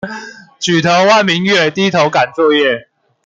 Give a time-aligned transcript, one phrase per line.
[0.59, 2.87] 舉頭望明月，低頭趕作業